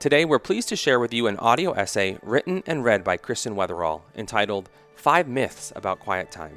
Today, 0.00 0.24
we're 0.24 0.38
pleased 0.38 0.70
to 0.70 0.76
share 0.76 0.98
with 0.98 1.12
you 1.12 1.26
an 1.26 1.36
audio 1.36 1.72
essay 1.72 2.16
written 2.22 2.62
and 2.66 2.82
read 2.82 3.04
by 3.04 3.18
Kristen 3.18 3.54
Wetherell 3.54 4.00
entitled 4.14 4.70
Five 4.94 5.28
Myths 5.28 5.74
About 5.76 6.00
Quiet 6.00 6.30
Time. 6.30 6.56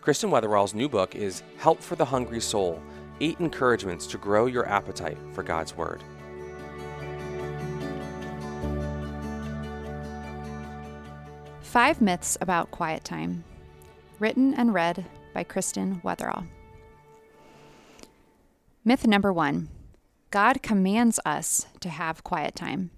Kristen 0.00 0.28
Wetherell's 0.28 0.74
new 0.74 0.88
book 0.88 1.14
is 1.14 1.44
Help 1.56 1.80
for 1.80 1.94
the 1.94 2.04
Hungry 2.04 2.40
Soul 2.40 2.82
Eight 3.20 3.38
Encouragements 3.38 4.08
to 4.08 4.18
Grow 4.18 4.46
Your 4.46 4.68
Appetite 4.68 5.16
for 5.34 5.44
God's 5.44 5.76
Word. 5.76 6.02
Five 11.60 12.00
Myths 12.00 12.36
About 12.40 12.72
Quiet 12.72 13.04
Time, 13.04 13.44
written 14.18 14.52
and 14.54 14.74
read 14.74 15.04
by 15.32 15.44
Kristen 15.44 16.00
Wetherell. 16.02 16.44
Myth 18.84 19.06
number 19.06 19.32
one 19.32 19.68
God 20.34 20.64
commands 20.64 21.20
us 21.24 21.68
to 21.78 21.88
have 21.88 22.24
quiet 22.24 22.56
time. 22.56 22.90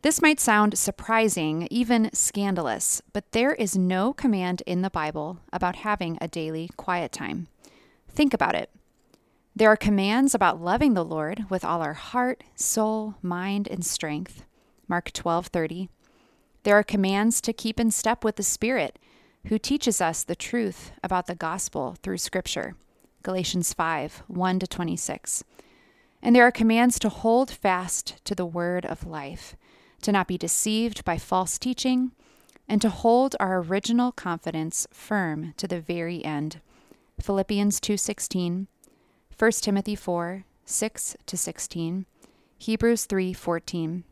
This 0.00 0.22
might 0.22 0.40
sound 0.40 0.78
surprising, 0.78 1.68
even 1.70 2.08
scandalous, 2.14 3.02
but 3.12 3.30
there 3.32 3.52
is 3.52 3.76
no 3.76 4.14
command 4.14 4.62
in 4.64 4.80
the 4.80 4.88
Bible 4.88 5.40
about 5.52 5.76
having 5.76 6.16
a 6.18 6.28
daily 6.28 6.70
quiet 6.78 7.12
time. 7.12 7.46
Think 8.08 8.32
about 8.32 8.54
it. 8.54 8.70
There 9.54 9.68
are 9.68 9.76
commands 9.76 10.34
about 10.34 10.62
loving 10.62 10.94
the 10.94 11.04
Lord 11.04 11.44
with 11.50 11.62
all 11.62 11.82
our 11.82 11.92
heart, 11.92 12.42
soul, 12.54 13.16
mind, 13.20 13.68
and 13.68 13.84
strength. 13.84 14.46
Mark 14.88 15.12
12:30 15.12 15.90
there 16.62 16.78
are 16.78 16.82
commands 16.82 17.42
to 17.42 17.52
keep 17.52 17.78
in 17.78 17.90
step 17.90 18.24
with 18.24 18.36
the 18.36 18.42
Spirit, 18.42 18.98
who 19.48 19.58
teaches 19.58 20.00
us 20.00 20.24
the 20.24 20.34
truth 20.34 20.92
about 21.04 21.26
the 21.26 21.34
gospel 21.34 21.96
through 22.02 22.16
Scripture. 22.16 22.76
Galatians 23.22 23.74
5 23.74 24.22
1 24.26 24.58
to 24.58 24.66
26. 24.66 25.44
And 26.22 26.36
there 26.36 26.46
are 26.46 26.52
commands 26.52 26.98
to 27.00 27.08
hold 27.08 27.50
fast 27.50 28.24
to 28.24 28.34
the 28.34 28.46
word 28.46 28.86
of 28.86 29.06
life, 29.06 29.56
to 30.02 30.12
not 30.12 30.28
be 30.28 30.38
deceived 30.38 31.04
by 31.04 31.18
false 31.18 31.58
teaching, 31.58 32.12
and 32.68 32.80
to 32.80 32.88
hold 32.88 33.34
our 33.40 33.58
original 33.58 34.12
confidence 34.12 34.86
firm 34.92 35.52
to 35.56 35.66
the 35.66 35.80
very 35.80 36.24
end. 36.24 36.60
Philippians 37.20 37.80
2:16, 37.80 38.66
1 39.36 39.50
Timothy 39.62 39.96
4 39.96 40.44
6 40.64 41.16
to 41.26 41.36
16, 41.36 42.06
Hebrews 42.58 43.06
3:14. 43.06 44.04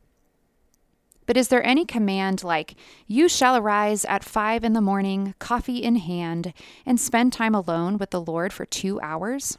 But 1.26 1.36
is 1.36 1.46
there 1.46 1.64
any 1.64 1.84
command 1.84 2.42
like, 2.42 2.74
You 3.06 3.28
shall 3.28 3.56
arise 3.56 4.04
at 4.06 4.24
five 4.24 4.64
in 4.64 4.72
the 4.72 4.80
morning, 4.80 5.34
coffee 5.38 5.80
in 5.80 5.94
hand, 5.94 6.52
and 6.84 6.98
spend 6.98 7.32
time 7.32 7.54
alone 7.54 7.98
with 7.98 8.10
the 8.10 8.20
Lord 8.20 8.52
for 8.52 8.66
two 8.66 9.00
hours? 9.00 9.56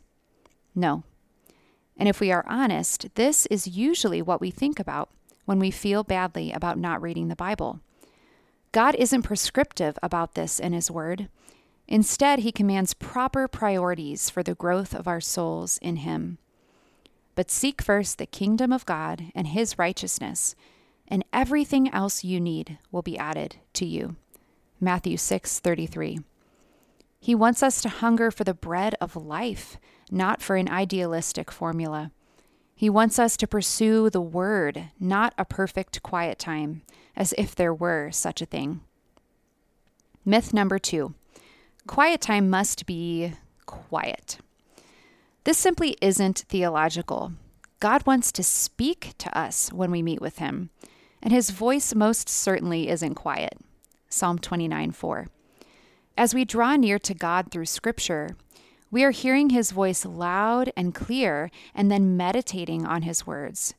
No. 0.75 1.03
And 1.97 2.09
if 2.09 2.19
we 2.19 2.31
are 2.31 2.45
honest, 2.47 3.07
this 3.15 3.45
is 3.47 3.67
usually 3.67 4.21
what 4.21 4.41
we 4.41 4.51
think 4.51 4.79
about 4.79 5.09
when 5.45 5.59
we 5.59 5.71
feel 5.71 6.03
badly 6.03 6.51
about 6.51 6.77
not 6.77 7.01
reading 7.01 7.27
the 7.27 7.35
Bible. 7.35 7.79
God 8.71 8.95
isn't 8.95 9.23
prescriptive 9.23 9.97
about 10.01 10.35
this 10.35 10.59
in 10.59 10.73
His 10.73 10.89
Word. 10.89 11.27
Instead, 11.87 12.39
He 12.39 12.51
commands 12.51 12.93
proper 12.93 13.47
priorities 13.47 14.29
for 14.29 14.43
the 14.43 14.55
growth 14.55 14.93
of 14.93 15.07
our 15.07 15.21
souls 15.21 15.77
in 15.81 15.97
Him. 15.97 16.37
But 17.35 17.51
seek 17.51 17.81
first 17.81 18.17
the 18.17 18.25
kingdom 18.25 18.71
of 18.71 18.85
God 18.85 19.25
and 19.35 19.47
His 19.47 19.77
righteousness 19.77 20.55
and 21.11 21.25
everything 21.33 21.93
else 21.93 22.23
you 22.23 22.39
need 22.39 22.77
will 22.89 23.01
be 23.01 23.17
added 23.17 23.57
to 23.73 23.85
you. 23.85 24.15
Matthew 24.79 25.17
6:33. 25.17 26.23
He 27.21 27.33
wants 27.33 27.63
us 27.63 27.81
to 27.81 27.89
hunger 27.89 28.31
for 28.31 28.43
the 28.43 28.53
bread 28.53 28.95
of 28.99 29.15
life, 29.15 29.77
not 30.11 30.41
for 30.41 30.57
an 30.57 30.67
idealistic 30.67 31.49
formula. 31.49 32.11
He 32.75 32.89
wants 32.89 33.17
us 33.17 33.37
to 33.37 33.47
pursue 33.47 34.09
the 34.09 34.19
word, 34.19 34.89
not 34.99 35.33
a 35.37 35.45
perfect 35.45 36.03
quiet 36.03 36.37
time, 36.37 36.81
as 37.15 37.33
if 37.37 37.55
there 37.55 37.73
were 37.73 38.11
such 38.11 38.41
a 38.41 38.45
thing. 38.45 38.81
Myth 40.25 40.53
number 40.53 40.77
2. 40.77 41.13
Quiet 41.87 42.19
time 42.19 42.49
must 42.49 42.85
be 42.85 43.33
quiet. 43.65 44.39
This 45.45 45.57
simply 45.57 45.95
isn't 46.01 46.45
theological. 46.49 47.31
God 47.79 48.05
wants 48.05 48.33
to 48.33 48.43
speak 48.43 49.13
to 49.19 49.37
us 49.37 49.71
when 49.71 49.91
we 49.91 50.01
meet 50.01 50.21
with 50.21 50.39
Him 50.39 50.71
and 51.21 51.31
his 51.31 51.51
voice 51.51 51.93
most 51.93 52.27
certainly 52.27 52.89
isn't 52.89 53.15
quiet. 53.15 53.57
Psalm 54.09 54.39
29 54.39 54.91
4. 54.91 55.27
As 56.21 56.35
we 56.35 56.45
draw 56.45 56.75
near 56.75 56.99
to 56.99 57.15
God 57.15 57.49
through 57.49 57.65
Scripture, 57.65 58.35
we 58.91 59.03
are 59.03 59.09
hearing 59.09 59.49
his 59.49 59.71
voice 59.71 60.05
loud 60.05 60.71
and 60.77 60.93
clear 60.93 61.49
and 61.73 61.89
then 61.89 62.15
meditating 62.15 62.85
on 62.85 63.01
his 63.01 63.25
words. 63.25 63.73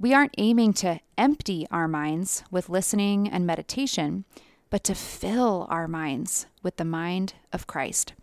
We 0.00 0.14
aren't 0.14 0.34
aiming 0.38 0.72
to 0.80 1.00
empty 1.18 1.66
our 1.70 1.86
minds 1.86 2.42
with 2.50 2.70
listening 2.70 3.28
and 3.28 3.46
meditation, 3.46 4.24
but 4.70 4.82
to 4.84 4.94
fill 4.94 5.66
our 5.68 5.86
minds 5.86 6.46
with 6.62 6.78
the 6.78 6.86
mind 6.86 7.34
of 7.52 7.66
Christ. 7.66 8.14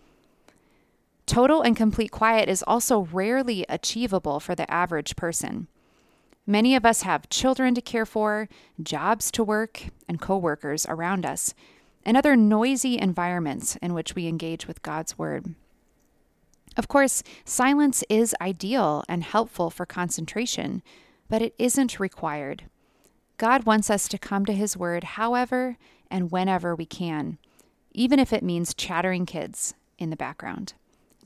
Total 1.27 1.61
and 1.61 1.77
complete 1.77 2.09
quiet 2.09 2.49
is 2.49 2.63
also 2.65 3.01
rarely 3.11 3.63
achievable 3.69 4.39
for 4.39 4.55
the 4.55 4.69
average 4.73 5.15
person. 5.15 5.67
Many 6.47 6.75
of 6.75 6.83
us 6.83 7.03
have 7.03 7.29
children 7.29 7.75
to 7.75 7.81
care 7.81 8.07
for, 8.07 8.49
jobs 8.81 9.29
to 9.29 9.43
work, 9.43 9.83
and 10.07 10.19
coworkers 10.19 10.87
around 10.89 11.27
us, 11.27 11.53
and 12.05 12.17
other 12.17 12.35
noisy 12.35 12.97
environments 12.97 13.75
in 13.77 13.93
which 13.93 14.15
we 14.15 14.27
engage 14.27 14.67
with 14.67 14.81
God's 14.81 15.17
Word. 15.17 15.55
Of 16.77 16.87
course, 16.87 17.21
silence 17.43 18.03
is 18.09 18.35
ideal 18.39 19.03
and 19.09 19.23
helpful 19.23 19.69
for 19.69 19.85
concentration, 19.85 20.81
but 21.29 21.41
it 21.41 21.53
isn't 21.59 21.99
required. 21.99 22.63
God 23.37 23.65
wants 23.65 23.89
us 23.89 24.07
to 24.07 24.17
come 24.17 24.45
to 24.45 24.53
His 24.53 24.77
Word 24.77 25.03
however 25.03 25.77
and 26.09 26.31
whenever 26.31 26.75
we 26.75 26.85
can, 26.85 27.37
even 27.91 28.19
if 28.19 28.31
it 28.31 28.43
means 28.43 28.73
chattering 28.73 29.25
kids 29.25 29.73
in 29.97 30.09
the 30.09 30.15
background. 30.15 30.73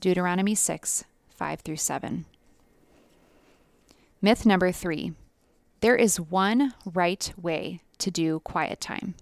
Deuteronomy 0.00 0.54
6 0.54 1.04
5 1.30 1.60
through 1.60 1.76
7. 1.76 2.24
Myth 4.22 4.46
number 4.46 4.72
three 4.72 5.12
there 5.80 5.96
is 5.96 6.18
one 6.18 6.72
right 6.84 7.32
way 7.40 7.80
to 7.98 8.10
do 8.10 8.40
quiet 8.40 8.80
time. 8.80 9.14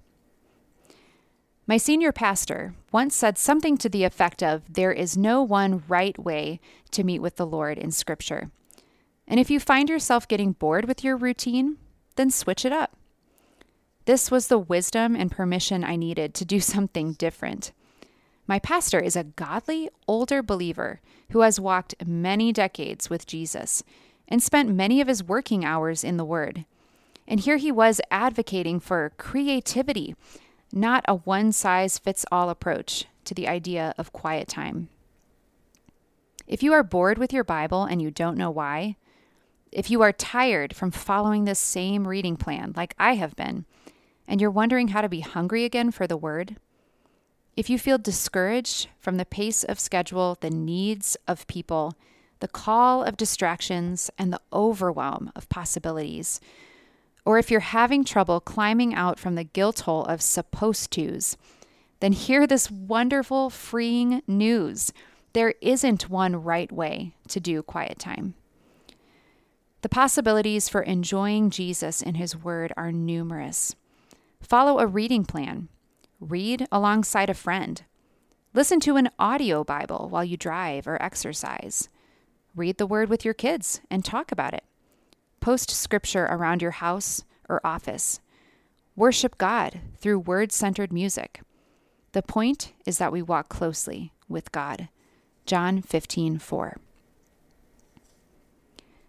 My 1.66 1.78
senior 1.78 2.12
pastor 2.12 2.74
once 2.92 3.16
said 3.16 3.38
something 3.38 3.78
to 3.78 3.88
the 3.88 4.04
effect 4.04 4.42
of 4.42 4.62
there 4.70 4.92
is 4.92 5.16
no 5.16 5.42
one 5.42 5.82
right 5.88 6.18
way 6.18 6.60
to 6.90 7.04
meet 7.04 7.20
with 7.20 7.36
the 7.36 7.46
Lord 7.46 7.78
in 7.78 7.90
Scripture. 7.90 8.50
And 9.26 9.40
if 9.40 9.50
you 9.50 9.58
find 9.58 9.88
yourself 9.88 10.28
getting 10.28 10.52
bored 10.52 10.84
with 10.84 11.02
your 11.02 11.16
routine, 11.16 11.78
then 12.16 12.30
switch 12.30 12.66
it 12.66 12.72
up. 12.72 12.98
This 14.04 14.30
was 14.30 14.48
the 14.48 14.58
wisdom 14.58 15.16
and 15.16 15.30
permission 15.30 15.82
I 15.82 15.96
needed 15.96 16.34
to 16.34 16.44
do 16.44 16.60
something 16.74 17.14
different. 17.14 17.72
My 18.46 18.58
pastor 18.58 19.00
is 19.00 19.16
a 19.16 19.24
godly, 19.24 19.88
older 20.06 20.42
believer 20.42 21.00
who 21.30 21.40
has 21.40 21.58
walked 21.58 21.94
many 22.04 22.52
decades 22.52 23.08
with 23.08 23.26
Jesus 23.26 23.82
and 24.28 24.42
spent 24.42 24.68
many 24.68 25.00
of 25.00 25.08
his 25.08 25.24
working 25.24 25.64
hours 25.64 26.04
in 26.04 26.18
the 26.18 26.26
Word. 26.26 26.66
And 27.26 27.40
here 27.40 27.56
he 27.56 27.72
was 27.72 28.02
advocating 28.10 28.80
for 28.80 29.12
creativity, 29.16 30.14
not 30.74 31.04
a 31.06 31.14
one 31.14 31.52
size 31.52 31.98
fits 31.98 32.26
all 32.32 32.50
approach 32.50 33.06
to 33.24 33.34
the 33.34 33.48
idea 33.48 33.94
of 33.96 34.12
quiet 34.12 34.48
time. 34.48 34.88
If 36.46 36.62
you 36.62 36.72
are 36.72 36.82
bored 36.82 37.16
with 37.16 37.32
your 37.32 37.44
Bible 37.44 37.84
and 37.84 38.02
you 38.02 38.10
don't 38.10 38.36
know 38.36 38.50
why, 38.50 38.96
if 39.72 39.90
you 39.90 40.02
are 40.02 40.12
tired 40.12 40.74
from 40.76 40.90
following 40.90 41.44
this 41.44 41.58
same 41.58 42.06
reading 42.06 42.36
plan 42.36 42.72
like 42.76 42.94
I 42.98 43.14
have 43.14 43.34
been, 43.34 43.64
and 44.26 44.40
you're 44.40 44.50
wondering 44.50 44.88
how 44.88 45.00
to 45.00 45.08
be 45.08 45.20
hungry 45.20 45.64
again 45.64 45.90
for 45.90 46.06
the 46.06 46.16
Word, 46.16 46.56
if 47.56 47.70
you 47.70 47.78
feel 47.78 47.98
discouraged 47.98 48.88
from 48.98 49.16
the 49.16 49.24
pace 49.24 49.64
of 49.64 49.78
schedule, 49.78 50.36
the 50.40 50.50
needs 50.50 51.16
of 51.28 51.46
people, 51.46 51.94
the 52.40 52.48
call 52.48 53.02
of 53.02 53.16
distractions, 53.16 54.10
and 54.18 54.32
the 54.32 54.40
overwhelm 54.52 55.30
of 55.36 55.48
possibilities. 55.48 56.40
Or 57.24 57.38
if 57.38 57.50
you're 57.50 57.60
having 57.60 58.04
trouble 58.04 58.40
climbing 58.40 58.94
out 58.94 59.18
from 59.18 59.34
the 59.34 59.44
guilt 59.44 59.80
hole 59.80 60.04
of 60.04 60.20
supposed 60.20 60.90
tos, 60.90 61.36
then 62.00 62.12
hear 62.12 62.46
this 62.46 62.70
wonderful, 62.70 63.50
freeing 63.50 64.22
news. 64.26 64.92
There 65.32 65.54
isn't 65.60 66.10
one 66.10 66.36
right 66.42 66.70
way 66.70 67.14
to 67.28 67.40
do 67.40 67.62
quiet 67.62 67.98
time. 67.98 68.34
The 69.80 69.88
possibilities 69.88 70.68
for 70.68 70.82
enjoying 70.82 71.50
Jesus 71.50 72.02
and 72.02 72.16
His 72.16 72.36
Word 72.36 72.72
are 72.76 72.92
numerous. 72.92 73.74
Follow 74.40 74.78
a 74.78 74.86
reading 74.86 75.24
plan, 75.24 75.68
read 76.20 76.66
alongside 76.70 77.30
a 77.30 77.34
friend, 77.34 77.82
listen 78.52 78.80
to 78.80 78.96
an 78.96 79.10
audio 79.18 79.64
Bible 79.64 80.08
while 80.10 80.24
you 80.24 80.36
drive 80.36 80.86
or 80.86 81.02
exercise. 81.02 81.88
Read 82.54 82.78
the 82.78 82.86
word 82.86 83.08
with 83.08 83.24
your 83.24 83.34
kids 83.34 83.80
and 83.90 84.04
talk 84.04 84.30
about 84.30 84.54
it. 84.54 84.64
Post 85.44 85.72
scripture 85.72 86.24
around 86.24 86.62
your 86.62 86.70
house 86.70 87.22
or 87.50 87.60
office. 87.66 88.18
Worship 88.96 89.36
God 89.36 89.78
through 89.98 90.20
word 90.20 90.52
centered 90.52 90.90
music. 90.90 91.42
The 92.12 92.22
point 92.22 92.72
is 92.86 92.96
that 92.96 93.12
we 93.12 93.20
walk 93.20 93.50
closely 93.50 94.14
with 94.26 94.52
God. 94.52 94.88
John 95.44 95.82
15 95.82 96.38
4. 96.38 96.78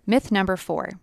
Myth 0.06 0.30
number 0.30 0.58
four 0.58 1.00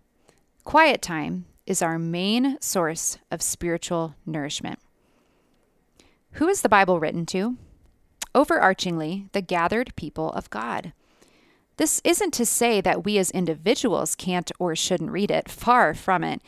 Quiet 0.65 1.01
time 1.01 1.45
is 1.65 1.81
our 1.81 1.97
main 1.97 2.61
source 2.61 3.17
of 3.31 3.41
spiritual 3.41 4.13
nourishment. 4.27 4.77
Who 6.33 6.47
is 6.47 6.61
the 6.61 6.69
Bible 6.69 6.99
written 6.99 7.25
to? 7.25 7.57
Overarchingly, 8.35 9.31
the 9.31 9.41
gathered 9.41 9.95
people 9.95 10.29
of 10.33 10.51
God. 10.51 10.93
This 11.77 12.01
isn't 12.03 12.33
to 12.35 12.45
say 12.45 12.81
that 12.81 13.03
we 13.03 13.17
as 13.17 13.31
individuals 13.31 14.15
can't 14.15 14.51
or 14.59 14.75
shouldn't 14.75 15.11
read 15.11 15.31
it, 15.31 15.49
far 15.49 15.93
from 15.93 16.23
it. 16.23 16.41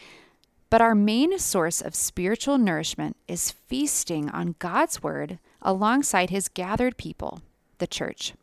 But 0.69 0.81
our 0.81 0.95
main 0.95 1.39
source 1.39 1.81
of 1.81 1.95
spiritual 1.95 2.57
nourishment 2.57 3.17
is 3.27 3.51
feasting 3.51 4.29
on 4.29 4.55
God's 4.59 5.01
Word 5.01 5.39
alongside 5.61 6.29
His 6.29 6.47
gathered 6.47 6.97
people, 6.97 7.41
the 7.79 7.87
church. 7.87 8.33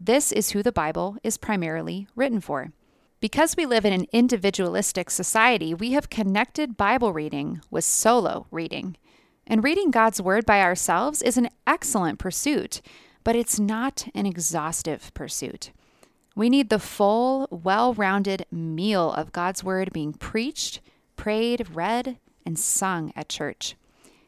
This 0.00 0.32
is 0.32 0.50
who 0.50 0.62
the 0.62 0.72
Bible 0.72 1.16
is 1.22 1.36
primarily 1.36 2.06
written 2.16 2.40
for. 2.40 2.72
Because 3.20 3.56
we 3.56 3.64
live 3.64 3.84
in 3.84 3.92
an 3.92 4.06
individualistic 4.12 5.10
society, 5.10 5.72
we 5.72 5.92
have 5.92 6.10
connected 6.10 6.76
Bible 6.76 7.12
reading 7.12 7.60
with 7.70 7.84
solo 7.84 8.46
reading. 8.50 8.96
And 9.46 9.64
reading 9.64 9.90
God's 9.90 10.20
Word 10.20 10.46
by 10.46 10.60
ourselves 10.60 11.22
is 11.22 11.36
an 11.36 11.48
excellent 11.66 12.18
pursuit, 12.18 12.80
but 13.24 13.36
it's 13.36 13.58
not 13.58 14.06
an 14.14 14.26
exhaustive 14.26 15.12
pursuit. 15.14 15.70
We 16.34 16.50
need 16.50 16.68
the 16.68 16.78
full, 16.78 17.48
well 17.50 17.94
rounded 17.94 18.46
meal 18.50 19.12
of 19.12 19.32
God's 19.32 19.62
Word 19.62 19.92
being 19.92 20.12
preached, 20.12 20.80
prayed, 21.16 21.74
read, 21.74 22.18
and 22.44 22.58
sung 22.58 23.12
at 23.14 23.28
church. 23.28 23.76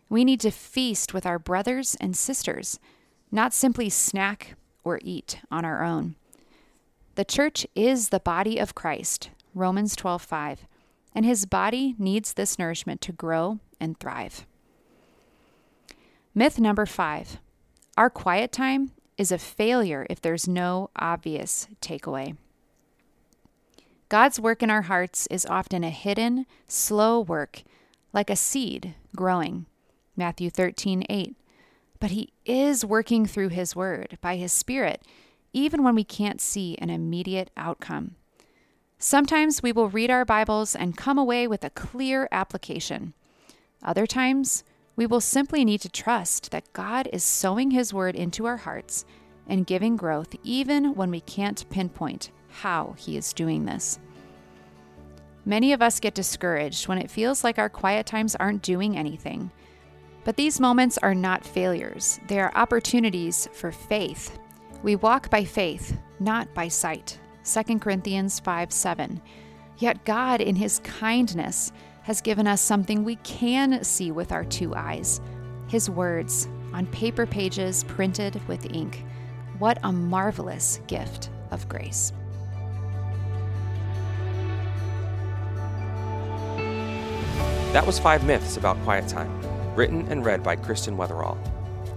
We 0.08 0.24
need 0.24 0.40
to 0.40 0.50
feast 0.50 1.12
with 1.12 1.26
our 1.26 1.38
brothers 1.38 1.96
and 2.00 2.16
sisters, 2.16 2.78
not 3.32 3.52
simply 3.52 3.90
snack 3.90 4.54
or 4.84 5.00
eat 5.02 5.40
on 5.50 5.64
our 5.64 5.82
own. 5.82 6.14
The 7.16 7.24
church 7.24 7.66
is 7.74 8.10
the 8.10 8.20
body 8.20 8.58
of 8.58 8.74
Christ, 8.74 9.30
Romans 9.52 9.96
12:5, 9.96 10.58
and 11.14 11.24
his 11.24 11.44
body 11.44 11.96
needs 11.98 12.34
this 12.34 12.58
nourishment 12.58 13.00
to 13.00 13.12
grow 13.12 13.58
and 13.80 13.98
thrive. 13.98 14.46
Myth 16.34 16.60
number 16.60 16.86
5. 16.86 17.40
Our 17.96 18.10
quiet 18.10 18.52
time 18.52 18.92
is 19.18 19.32
a 19.32 19.38
failure 19.38 20.06
if 20.10 20.20
there's 20.20 20.46
no 20.46 20.90
obvious 20.96 21.68
takeaway. 21.80 22.36
God's 24.08 24.38
work 24.38 24.62
in 24.62 24.70
our 24.70 24.82
hearts 24.82 25.26
is 25.30 25.46
often 25.46 25.82
a 25.82 25.90
hidden, 25.90 26.46
slow 26.68 27.20
work, 27.20 27.62
like 28.12 28.30
a 28.30 28.36
seed 28.36 28.94
growing. 29.16 29.66
Matthew 30.16 30.48
13, 30.48 31.04
8. 31.08 31.36
But 31.98 32.12
He 32.12 32.32
is 32.44 32.84
working 32.84 33.26
through 33.26 33.48
His 33.48 33.74
Word 33.74 34.18
by 34.20 34.36
His 34.36 34.52
Spirit, 34.52 35.02
even 35.52 35.82
when 35.82 35.94
we 35.94 36.04
can't 36.04 36.40
see 36.40 36.76
an 36.78 36.90
immediate 36.90 37.50
outcome. 37.56 38.14
Sometimes 38.98 39.62
we 39.62 39.72
will 39.72 39.88
read 39.88 40.10
our 40.10 40.24
Bibles 40.24 40.74
and 40.74 40.96
come 40.96 41.18
away 41.18 41.46
with 41.46 41.64
a 41.64 41.70
clear 41.70 42.28
application. 42.30 43.12
Other 43.82 44.06
times, 44.06 44.64
we 44.96 45.06
will 45.06 45.20
simply 45.20 45.64
need 45.64 45.82
to 45.82 45.88
trust 45.90 46.50
that 46.50 46.72
God 46.72 47.08
is 47.12 47.22
sowing 47.22 47.70
His 47.70 47.92
Word 47.92 48.16
into 48.16 48.46
our 48.46 48.56
hearts 48.56 49.04
and 49.46 49.66
giving 49.66 49.96
growth 49.96 50.34
even 50.42 50.94
when 50.94 51.10
we 51.10 51.20
can't 51.20 51.68
pinpoint 51.70 52.30
how 52.48 52.94
He 52.98 53.16
is 53.16 53.32
doing 53.34 53.66
this. 53.66 54.00
Many 55.44 55.72
of 55.72 55.82
us 55.82 56.00
get 56.00 56.14
discouraged 56.14 56.88
when 56.88 56.98
it 56.98 57.10
feels 57.10 57.44
like 57.44 57.58
our 57.58 57.68
quiet 57.68 58.06
times 58.06 58.34
aren't 58.34 58.62
doing 58.62 58.96
anything. 58.96 59.50
But 60.24 60.36
these 60.36 60.58
moments 60.58 60.98
are 60.98 61.14
not 61.14 61.44
failures, 61.44 62.18
they 62.26 62.40
are 62.40 62.50
opportunities 62.56 63.48
for 63.52 63.70
faith. 63.70 64.38
We 64.82 64.96
walk 64.96 65.30
by 65.30 65.44
faith, 65.44 65.96
not 66.18 66.52
by 66.52 66.68
sight. 66.68 67.18
2 67.44 67.78
Corinthians 67.78 68.40
5 68.40 68.72
7. 68.72 69.22
Yet 69.78 70.04
God, 70.04 70.40
in 70.40 70.56
His 70.56 70.80
kindness, 70.80 71.70
has 72.06 72.20
given 72.20 72.46
us 72.46 72.60
something 72.60 73.02
we 73.02 73.16
can 73.16 73.82
see 73.82 74.12
with 74.12 74.30
our 74.30 74.44
two 74.44 74.72
eyes 74.76 75.20
His 75.66 75.90
words 75.90 76.46
on 76.72 76.86
paper 76.86 77.26
pages 77.26 77.82
printed 77.82 78.40
with 78.46 78.72
ink. 78.72 79.04
What 79.58 79.78
a 79.82 79.90
marvelous 79.90 80.80
gift 80.86 81.30
of 81.50 81.68
grace. 81.68 82.12
That 87.72 87.84
was 87.84 87.98
Five 87.98 88.24
Myths 88.24 88.56
About 88.56 88.80
Quiet 88.84 89.08
Time, 89.08 89.40
written 89.74 90.06
and 90.08 90.24
read 90.24 90.44
by 90.44 90.54
Kristen 90.54 90.96
Wetherell. 90.96 91.36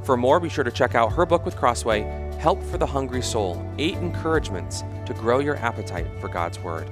For 0.04 0.18
more, 0.18 0.40
be 0.40 0.50
sure 0.50 0.64
to 0.64 0.72
check 0.72 0.96
out 0.96 1.14
her 1.14 1.28
book 1.28 1.46
with 1.46 1.56
Crossway, 1.56 2.02
Help 2.40 2.64
for 2.64 2.80
the 2.80 2.86
Hungry 2.88 3.22
Soul 3.22 3.64
Eight 3.78 3.98
Encouragements 3.98 4.84
to 5.06 5.14
Grow 5.14 5.38
Your 5.38 5.58
Appetite 5.58 6.08
for 6.20 6.30
God's 6.30 6.58
Word. 6.62 6.90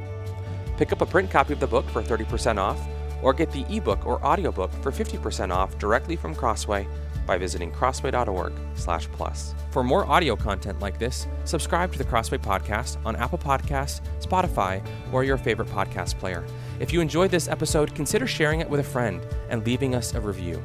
Pick 0.78 0.92
up 0.92 1.02
a 1.02 1.06
print 1.08 1.32
copy 1.32 1.54
of 1.54 1.60
the 1.60 1.66
book 1.66 1.90
for 1.90 2.04
30% 2.04 2.60
off, 2.60 2.80
or 3.22 3.34
get 3.34 3.52
the 3.52 3.66
ebook 3.76 4.06
or 4.06 4.24
audiobook 4.24 4.72
for 4.82 4.92
50% 4.92 5.52
off 5.52 5.78
directly 5.78 6.16
from 6.16 6.36
Crossway 6.36 6.88
by 7.26 7.38
visiting 7.38 7.72
crossway.org/plus. 7.72 9.56
For 9.72 9.84
more 9.84 10.06
audio 10.10 10.36
content 10.36 10.80
like 10.80 10.98
this, 10.98 11.28
subscribe 11.44 11.92
to 11.92 11.98
the 11.98 12.06
Crossway 12.06 12.38
podcast 12.38 12.98
on 13.06 13.16
Apple 13.16 13.38
Podcasts, 13.38 14.02
Spotify, 14.22 14.82
or 15.12 15.24
your 15.24 15.38
favorite 15.38 15.68
podcast 15.68 16.18
player. 16.18 16.46
If 16.80 16.94
you 16.94 17.02
enjoyed 17.02 17.32
this 17.32 17.48
episode, 17.48 17.94
consider 17.94 18.26
sharing 18.26 18.62
it 18.62 18.70
with 18.70 18.80
a 18.80 18.84
friend 18.84 19.22
and 19.50 19.66
leaving 19.66 19.94
us 19.94 20.14
a 20.14 20.22
review. 20.22 20.64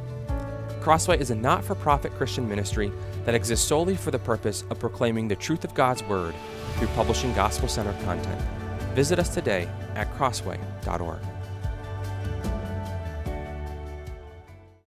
Crossway 0.81 1.19
is 1.19 1.31
a 1.31 1.35
not 1.35 1.65
for 1.65 1.75
profit 1.75 2.13
Christian 2.17 2.49
ministry 2.49 2.91
that 3.25 3.35
exists 3.35 3.67
solely 3.67 3.95
for 3.95 4.11
the 4.11 4.19
purpose 4.19 4.65
of 4.71 4.81
proclaiming 4.81 5.29
the 5.29 5.37
truth 5.37 5.65
of 5.65 5.75
God's 5.75 6.03
Word 6.05 6.35
through 6.77 6.89
publishing 6.89 7.33
gospel 7.35 7.69
centered 7.69 8.01
content. 8.05 8.41
Visit 8.95 9.19
us 9.19 9.29
today 9.33 9.69
at 9.95 10.13
crossway.org. 10.15 11.32